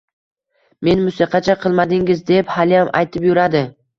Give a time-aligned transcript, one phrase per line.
[0.87, 3.65] “Meni musiqacha qilmadingiz”, deb haliyam aytib yuradi.